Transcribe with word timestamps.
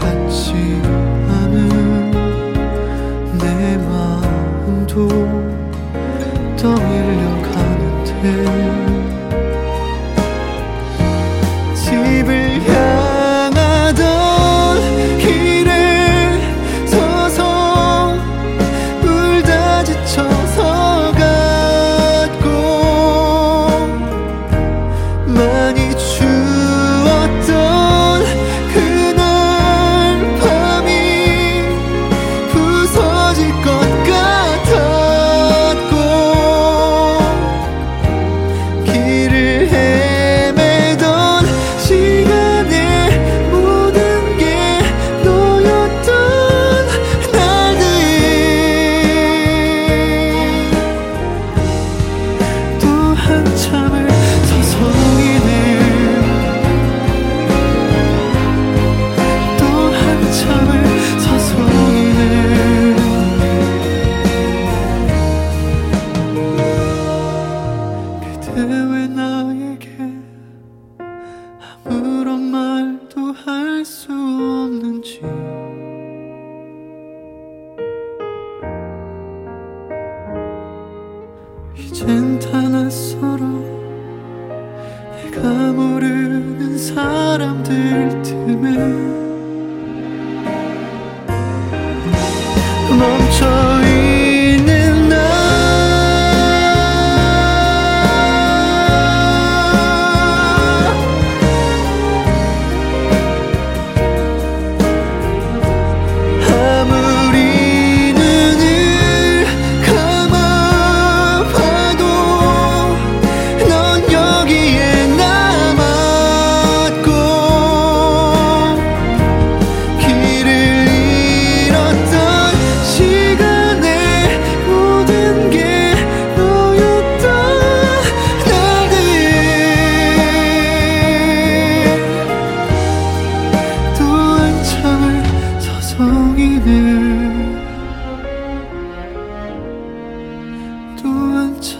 같지 0.00 0.52
않은 1.28 2.10
내 3.38 3.76
마음도 3.76 5.29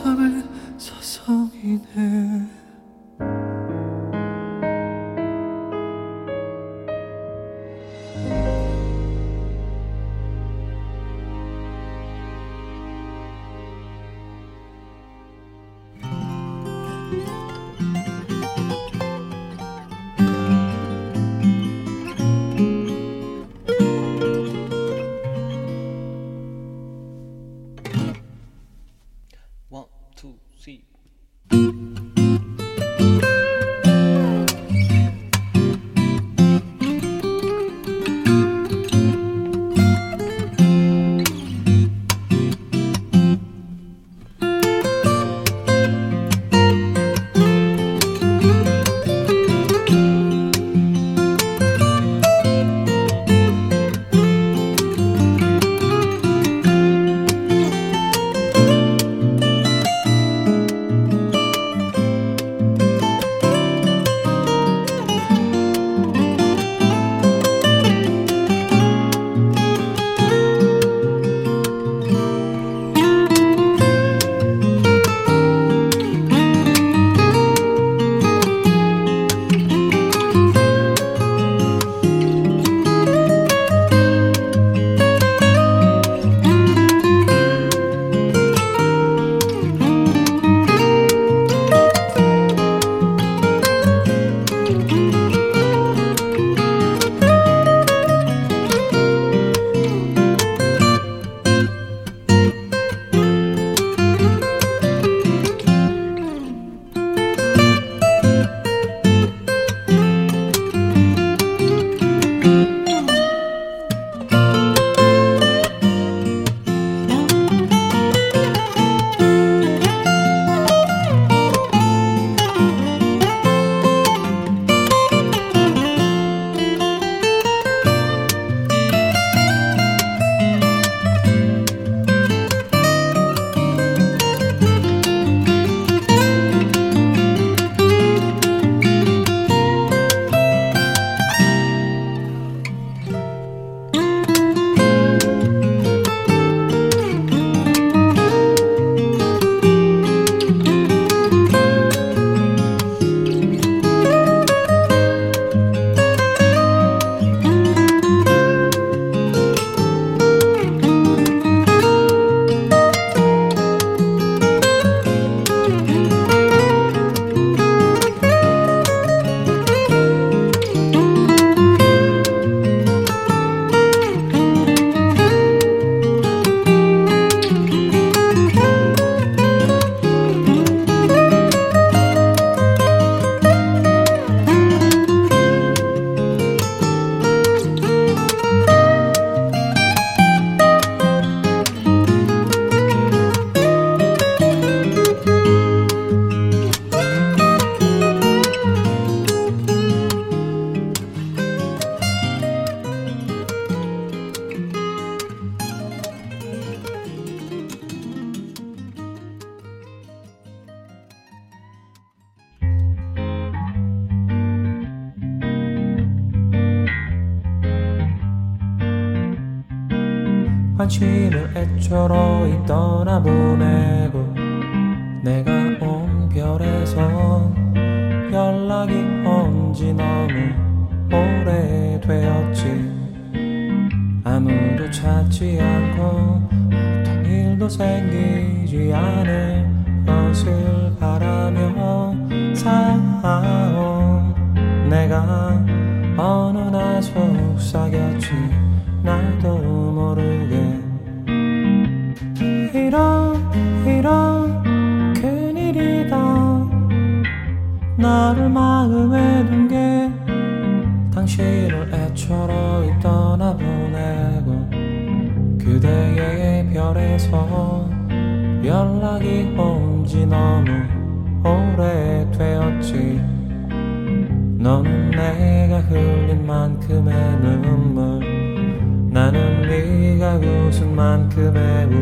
한 0.05 0.10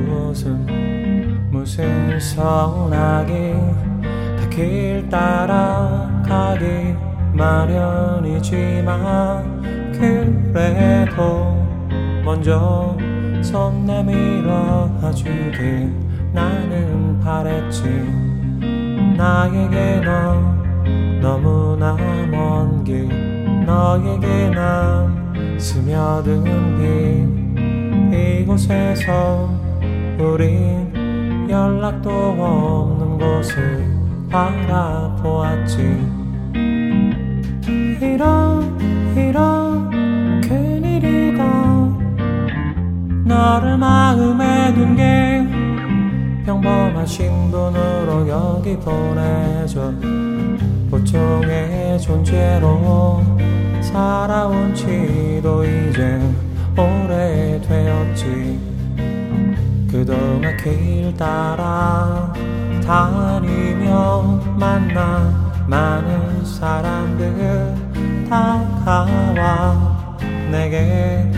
웃음 0.06 1.48
무슨 1.50 2.18
서운하기 2.20 3.54
다 4.36 4.48
길 4.50 5.08
따라가기 5.08 6.64
마련이지만 7.32 8.82
그래도 9.92 11.64
먼저 12.24 12.96
손 13.40 13.86
내밀어 13.86 14.90
주길 15.14 15.92
나는 16.32 17.20
바랬지. 17.20 17.84
나에게 19.16 20.00
너 20.04 20.34
너무나 21.20 21.96
먼 22.30 22.82
길 22.84 23.08
너에게 23.64 24.50
난 24.50 25.56
스며든 25.58 26.44
빛 28.12 28.40
이곳에서 28.40 29.57
우린 30.18 31.46
연락도 31.48 32.10
없는 32.10 33.18
곳을 33.18 33.86
바라보았지. 34.28 35.78
이런 38.00 38.78
이런 39.16 40.40
큰일이다 40.40 41.44
너를 43.24 43.78
마음에 43.78 44.74
둔 44.74 44.96
게 44.96 45.46
평범한 46.44 47.06
신분으로 47.06 48.28
여기 48.28 48.76
보내줘. 48.76 49.92
보통의 50.90 52.00
존재로 52.00 53.22
살아온 53.82 54.74
지도 54.74 55.64
이제 55.64 56.18
오래되었지 56.76 58.67
그동안 59.90 60.56
길 60.56 61.14
따라 61.16 62.32
다니며 62.84 64.40
만나 64.58 65.64
많은 65.66 66.44
사람들 66.44 67.74
다가와 68.28 69.98
내게 70.50 71.30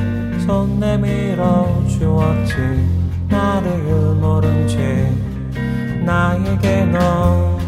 손 0.45 0.81
내밀어 0.81 1.87
주었지. 1.87 3.01
나를 3.29 4.15
모른 4.17 4.67
채 4.67 5.11
나에게 6.05 6.87
넌 6.87 7.59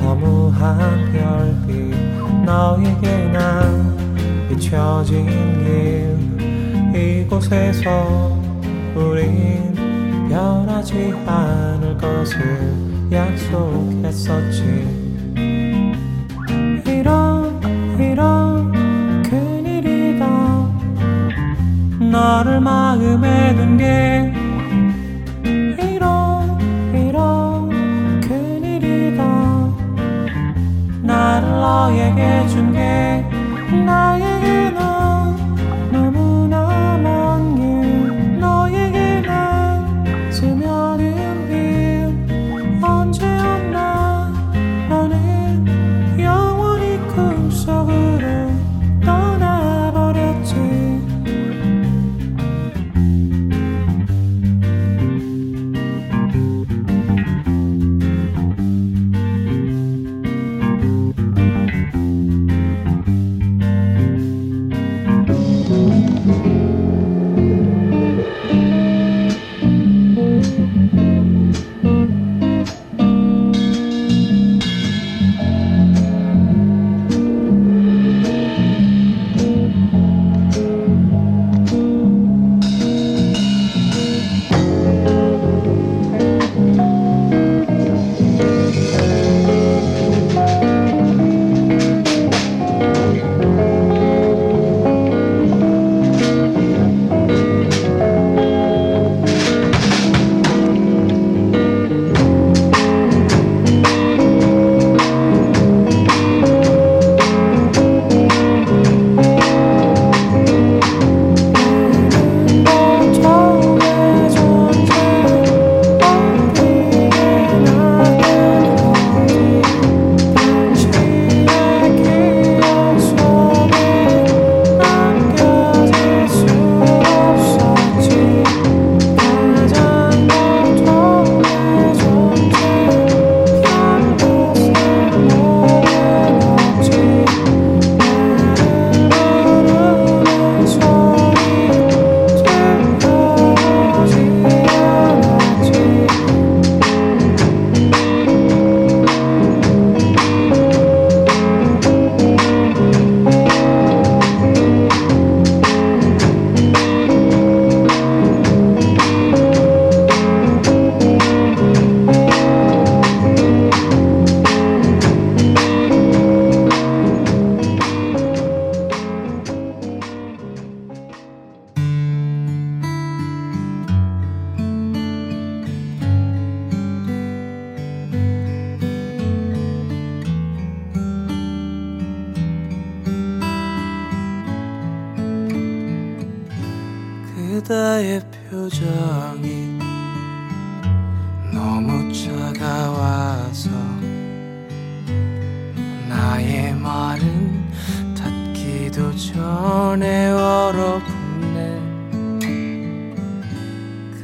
허무한 0.00 1.12
별빛 1.12 1.94
너에게 2.44 3.26
난 3.32 4.48
잊혀진 4.50 5.26
길 6.92 6.96
이곳에서 6.96 8.38
우린 8.94 9.77
변하지 10.28 11.14
않을 11.26 11.96
것을 11.98 12.72
약속했었지. 13.10 14.62
이런 16.86 17.60
이런 17.98 18.72
큰일이다. 19.22 20.26
너를 22.10 22.60
마음에 22.60 23.54
둔 23.56 23.76
게 23.76 24.32
이런 25.82 26.58
이런 26.94 27.70
큰일이다. 28.20 29.24
나를 31.02 31.48
너에게 31.48 32.46
준 32.48 32.72
게 32.72 33.24
나에게 33.84 34.70
넌너 34.70 34.97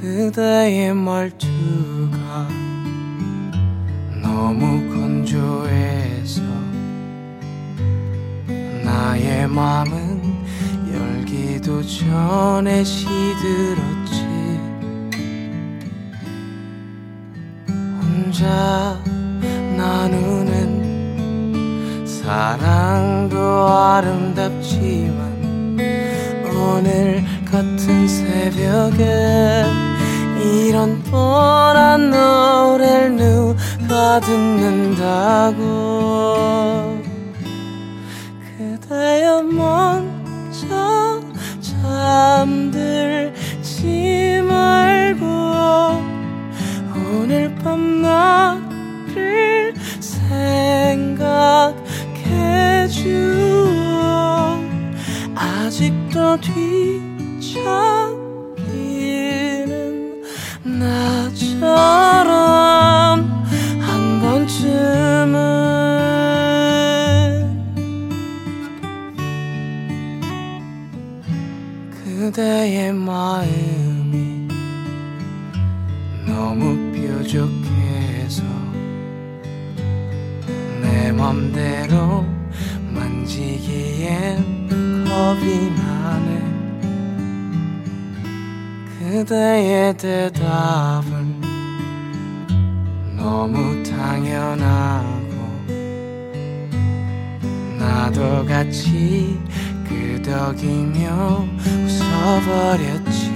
그대의 0.04 0.92
말투가 0.92 2.46
너무 4.20 4.86
건조해서 4.92 6.42
나의 8.84 9.48
맘은 9.48 10.20
열기도 10.92 11.80
전에 11.80 12.84
시들었지. 12.84 14.26
혼자 17.66 19.00
나누는 19.74 20.84
사랑도 22.06 23.38
아름답지만 23.70 25.24
오늘 26.54 27.24
같은 27.46 28.06
새벽에 28.06 29.83
이런 30.44 31.02
뻔한 31.04 32.10
노래를 32.10 33.16
누가 33.16 34.20
듣는다고. 34.20 35.64
그대여 38.58 39.42
먼저 39.42 41.22
잠들지 41.60 42.82
말고 44.46 45.24
오늘 46.94 47.54
밤 47.56 48.02
나를 48.02 49.74
생각해줘 50.00 50.68
아직도 55.34 56.38
뒤척 56.40 58.03
나처럼 61.74 63.44
한 63.80 64.20
번쯤은 64.20 65.34
그대의 71.90 72.92
마음이 72.92 74.48
너무 76.26 76.92
뾰족해서 76.92 78.42
내 80.80 81.12
맘대로 81.12 82.24
만지기엔 82.92 84.64
겁이 85.04 85.70
나네. 85.70 86.30
그대의 88.98 89.96
대답은 89.96 91.13
너무 93.24 93.82
당연하고 93.82 95.34
나도 97.78 98.44
같이 98.44 99.40
끄덕이며 99.88 101.46
웃어버렸지. 101.86 103.32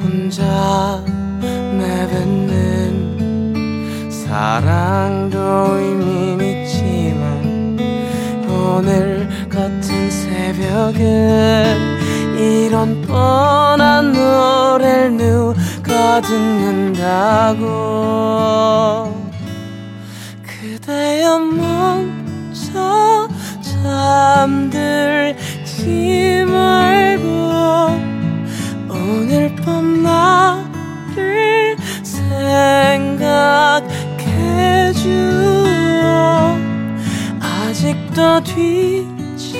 혼자 0.00 1.02
내뱉는 1.76 3.08
사랑도 4.08 5.36
의미 5.80 6.62
있지만 6.62 7.76
오늘 8.48 9.28
같은 9.48 10.08
새벽에 10.08 11.74
이런 12.38 13.02
뻔한 13.02 14.12
노래를 14.12 15.16
누 15.16 15.59
가 16.00 16.20
듣는다고. 16.22 17.66
그대여 20.42 21.38
먼저 21.38 23.28
잠들지 23.60 24.72
말고 26.46 27.28
오늘 28.88 29.54
밤 29.56 30.02
나를 30.02 31.76
생각해줘 32.02 33.84
아직도 37.40 38.42
뒤척이는 38.44 39.50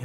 미 0.00 0.04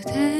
的 0.00 0.31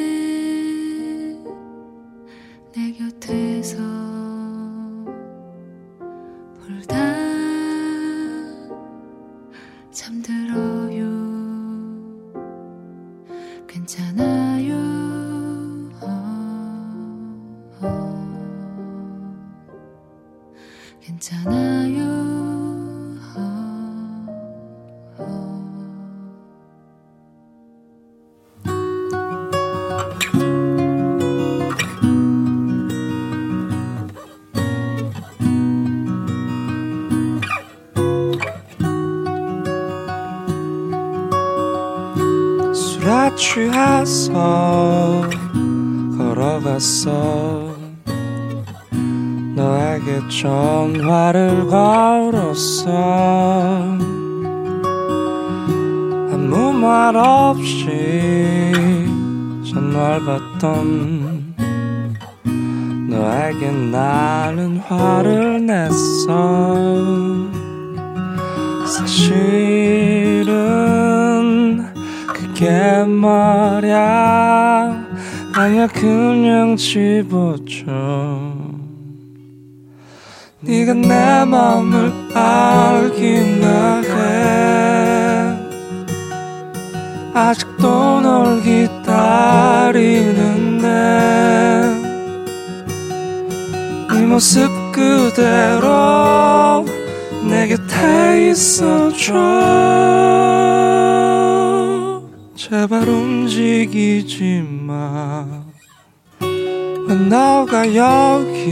여기 107.86 108.70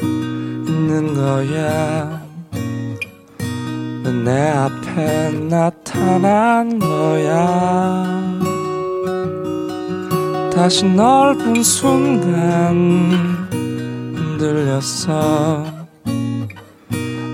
있는 0.00 1.14
거야. 1.14 2.22
왜내 4.04 4.50
앞에 4.50 5.30
나타난 5.48 6.78
거야. 6.78 8.26
다시 10.56 10.84
널본 10.86 11.62
순간 11.62 13.12
흔들렸어 14.14 15.66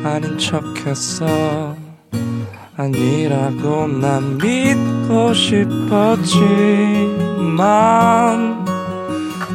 아닌 0.05 0.37
척했어 0.37 1.77
아니라고 2.77 3.87
난 3.87 4.39
믿고 4.39 5.33
싶었지만 5.33 5.93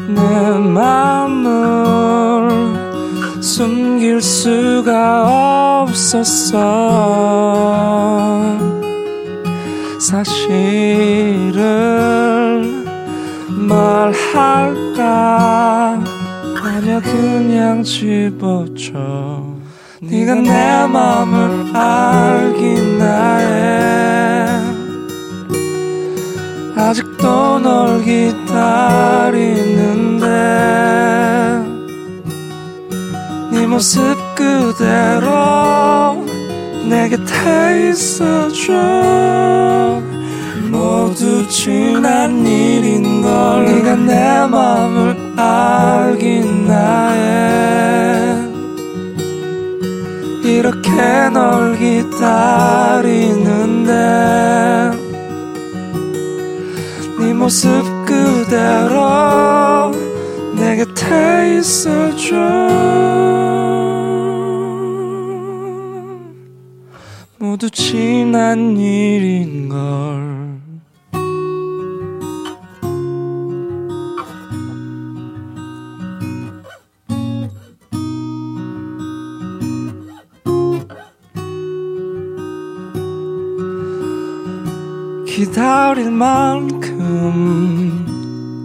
내 0.07 0.21
맘을 0.57 1.47
숨길 3.41 4.21
수가 4.21 5.83
없었어. 5.83 6.57
사실을 9.99 11.57
말할까 13.49 15.03
아니야 16.63 17.01
그냥 17.01 17.83
집어줘 17.83 18.93
네가 20.01 20.35
내 20.35 20.87
맘을 20.87 21.75
알기나 21.75 23.37
해. 23.37 24.47
아직도 26.77 27.59
널 27.59 28.01
기다리는데 28.05 29.66
네 33.51 33.65
모습 33.67 34.15
그대로 34.35 36.25
내 36.89 37.09
곁에 37.09 37.89
있어줘. 37.89 38.73
모두 40.71 41.47
지난 41.49 42.45
일인걸 42.45 43.65
네가 43.65 43.95
내 43.95 44.47
맘을 44.47 45.15
알기나 45.37 47.09
해 47.09 47.17
이렇게 50.43 50.89
널 51.33 51.77
기다리는데 51.77 53.31
네 57.19 57.33
모습 57.33 57.83
그대로 58.05 58.27
내 58.49 59.66
곁에 61.07 61.57
있어줘. 61.59 62.35
모두 67.39 67.69
지난 67.69 68.75
일인걸. 68.77 70.57
기다릴 85.25 86.11
만큼 86.11 86.97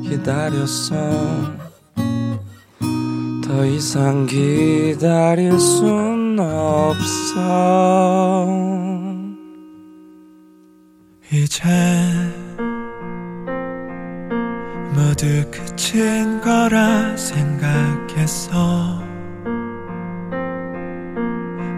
기다렸어 0.09 1.62
더 3.53 3.67
이상 3.67 4.25
기다릴 4.25 5.61
순 5.61 6.39
없어. 6.41 7.69
이제 11.31 11.63
모두 14.95 15.45
그친 15.51 16.41
거라 16.41 17.15
생각했어. 17.15 19.03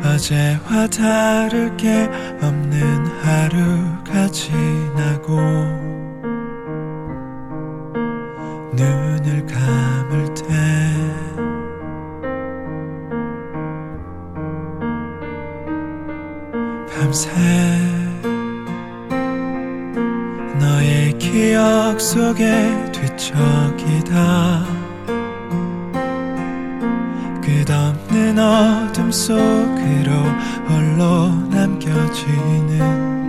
어제와 0.04 0.86
다를 0.96 1.76
게 1.76 2.08
없는 2.40 3.06
하루가 3.20 4.28
지나고 4.28 5.40
눈을 8.76 9.43
밤새 17.14 17.30
너의 20.58 21.16
기억 21.16 22.00
속에 22.00 22.90
뒤척이다. 22.90 24.64
끝없는 27.40 28.36
어둠 28.36 29.12
속으로 29.12 30.10
홀로 30.66 31.28
남겨지는 31.50 33.23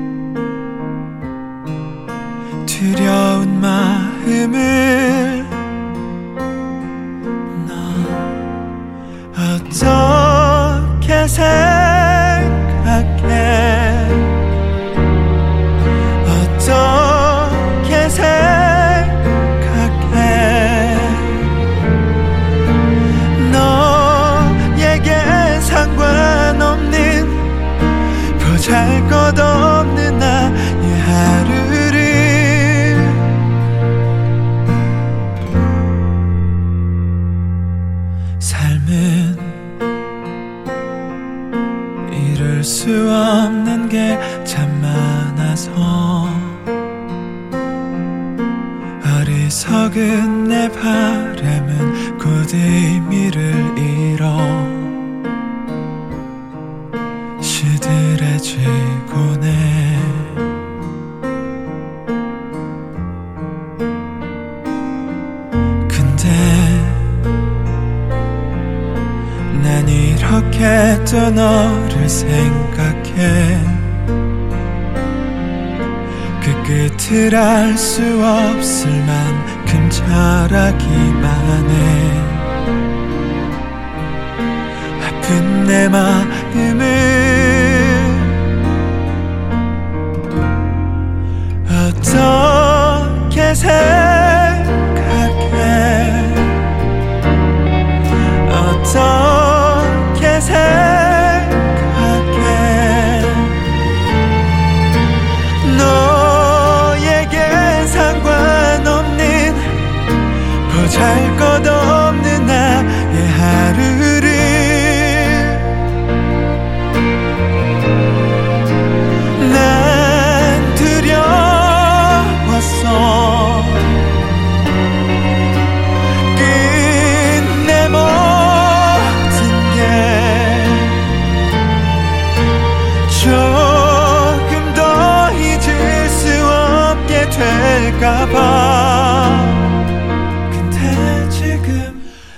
şarkım 141.66 141.95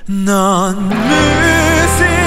Nan 0.08 0.76
müzikse 1.40 2.18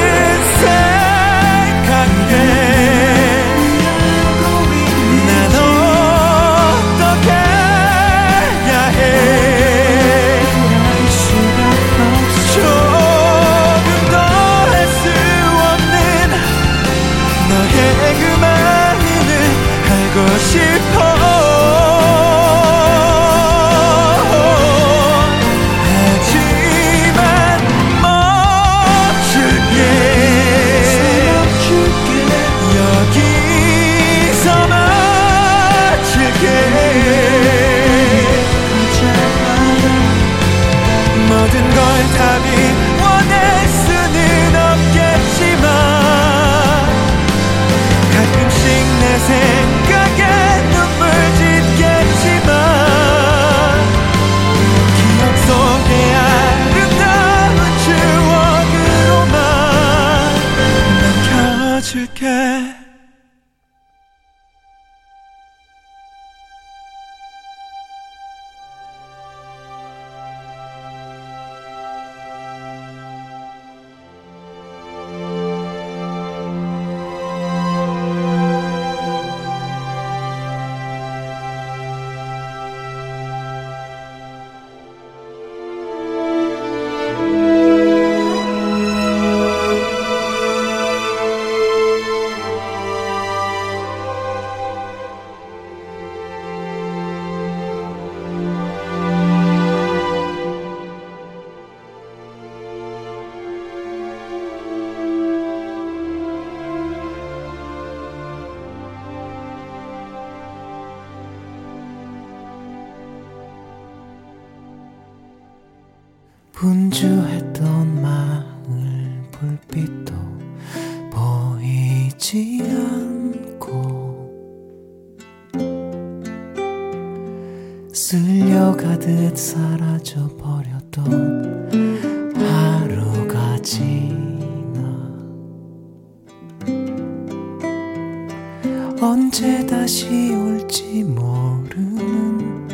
언제 139.03 139.65
다시 139.65 140.35
올지 140.35 141.05
모르는 141.05 142.69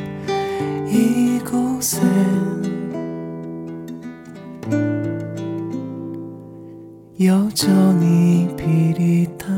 이곳엔 0.88 2.02
여전히 7.20 8.48
비릿한 8.56 9.55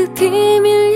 그 0.00 0.14
비밀 0.14 0.89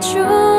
true. 0.00 0.49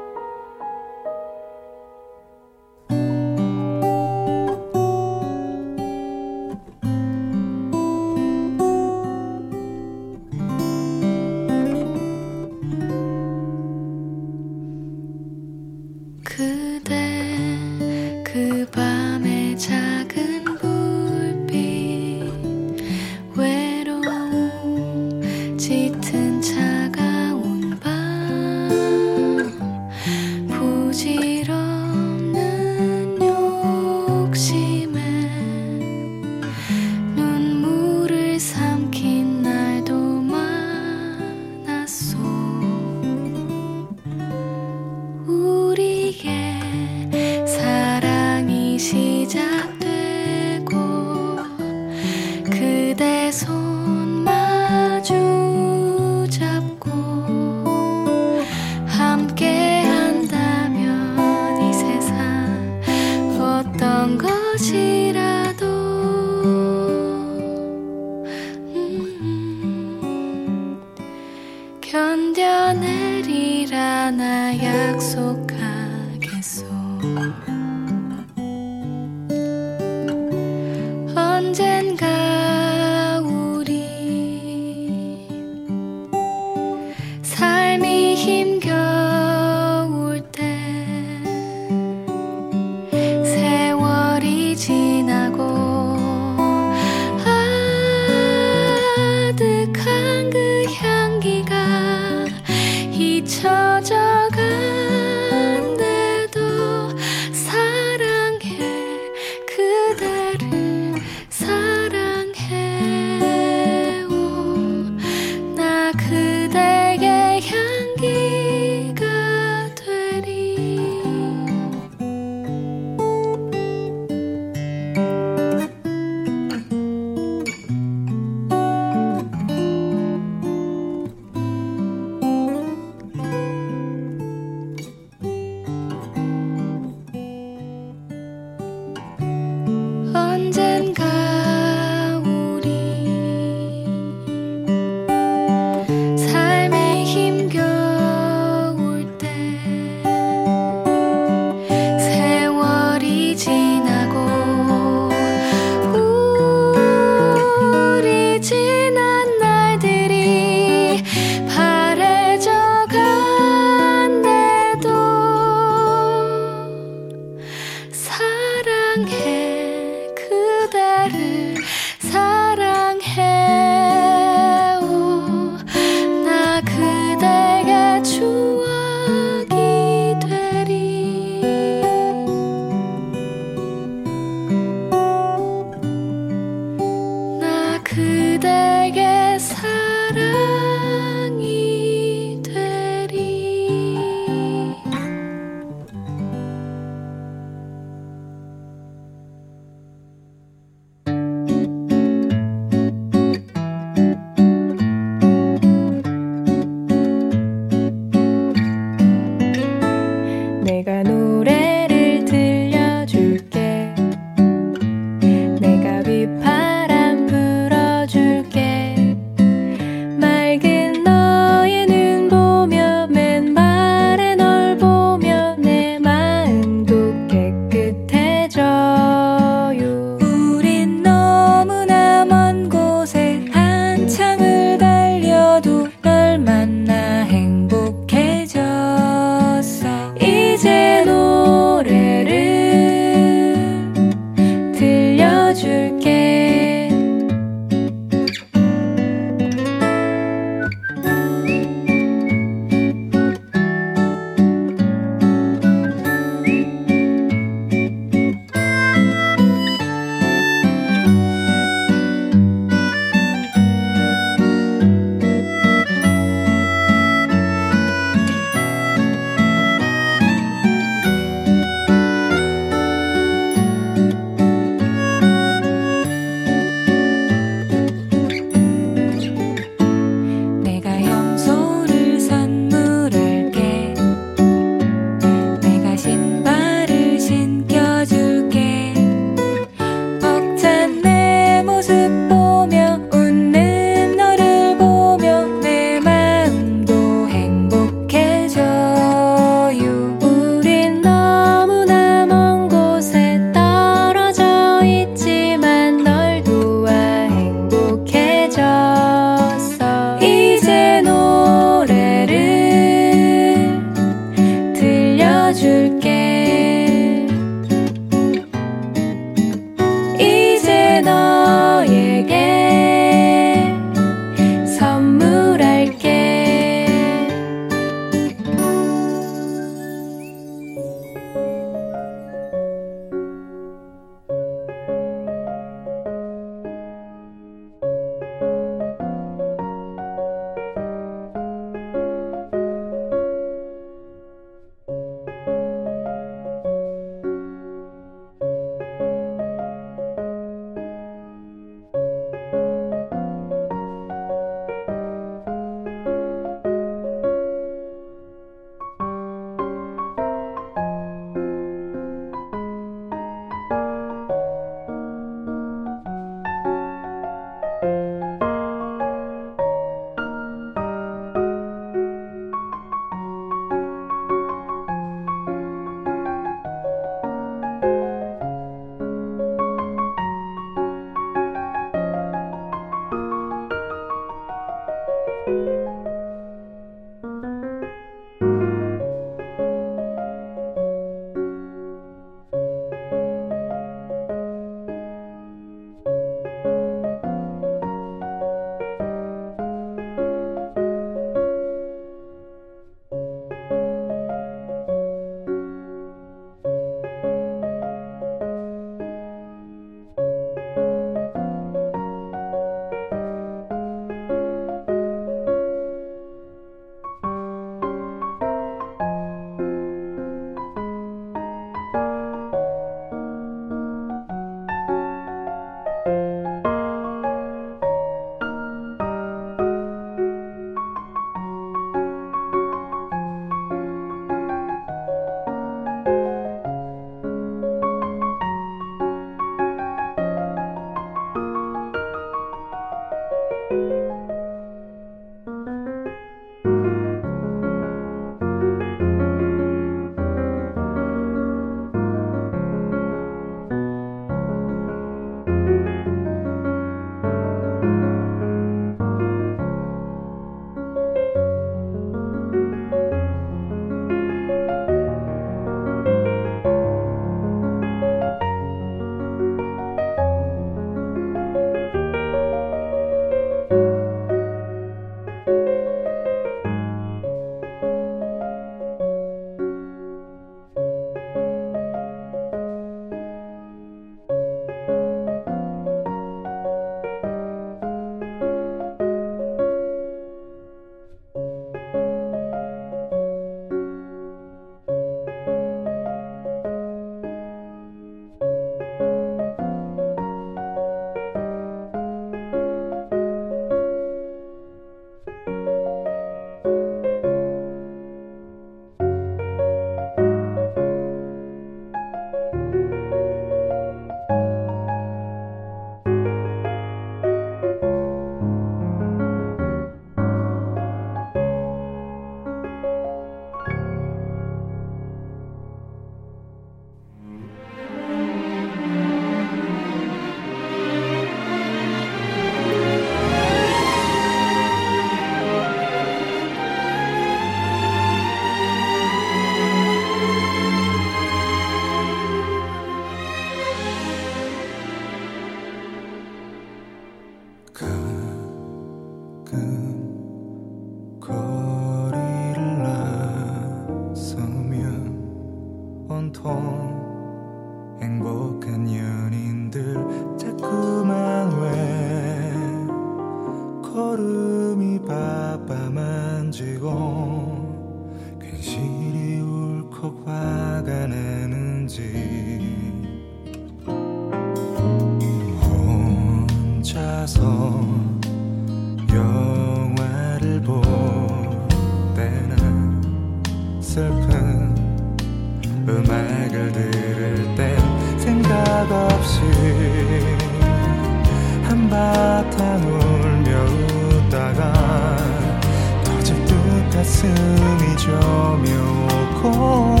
가슴이 597.11 597.97
저며오고 597.97 600.00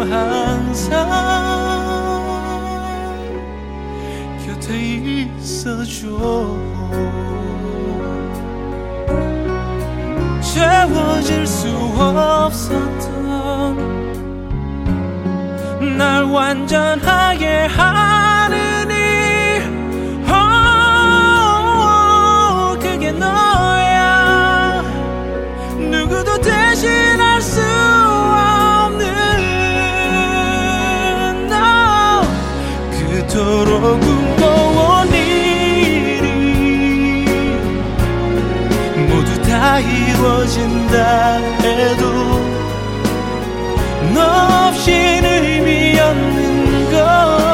항상 0.00 1.08
곁에 4.46 4.78
있어줘. 5.38 6.06
채워질 10.40 11.46
수 11.46 11.68
없었던 11.98 13.10
날 15.96 16.24
완전하게 16.24 17.66
하 17.66 18.29
이루어진다 39.78 41.36
해도 41.62 42.10
너 44.12 44.68
없인 44.68 45.24
의미 45.24 45.98
없는 45.98 46.90
것. 46.90 47.49